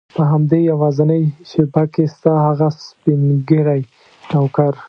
[0.15, 3.81] په همدې یوازینۍ شېبه کې ستا هغه سپین ږیری
[4.31, 4.73] نوکر.